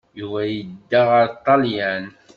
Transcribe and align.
Yuba 0.19 0.41
yedda 0.53 1.01
ɣer 1.11 1.25
Ṭṭalyan. 1.37 2.05